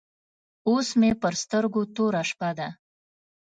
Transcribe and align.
اوس 0.67 0.87
مې 0.99 1.11
پر 1.21 1.33
سترګو 1.43 1.81
توره 1.95 2.21
شپه 2.29 2.49
ده. 2.57 2.69